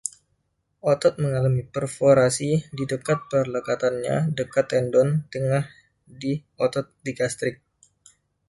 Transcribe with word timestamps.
Otot 0.91 1.15
mengalami 1.23 1.61
perforasi 1.75 2.51
di 2.77 2.83
dekat 2.91 3.19
perlekatannya, 3.31 4.17
dekat 4.37 4.65
tendon 4.73 5.09
tengah 5.33 5.65
di 6.21 6.31
otot 6.63 6.85
digastrik. 7.05 7.55